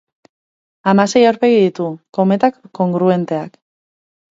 [0.93, 1.87] Hamasei aurpegi ditu:
[2.21, 2.53] kometa
[2.83, 3.67] kongruenteak.